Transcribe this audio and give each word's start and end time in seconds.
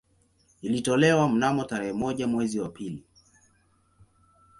Ilitolewa 0.61 1.29
mnamo 1.29 1.63
tarehe 1.63 1.93
moja 1.93 2.27
mwezi 2.27 2.59
wa 2.59 2.69
pili 2.69 3.03